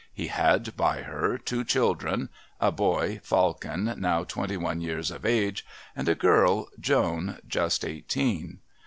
He 0.11 0.29
had 0.29 0.75
by 0.75 1.03
her 1.03 1.37
two 1.37 1.63
children, 1.63 2.29
a 2.59 2.71
boy, 2.71 3.19
Falcon, 3.21 3.93
now 3.99 4.23
twenty 4.23 4.57
one 4.57 4.81
years 4.81 5.11
of 5.11 5.27
age, 5.27 5.63
and 5.95 6.09
a 6.09 6.15
girl, 6.15 6.69
Joan, 6.79 7.37
just 7.47 7.85
eighteen. 7.85 8.61